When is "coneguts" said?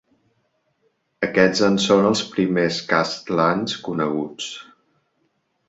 3.91-4.51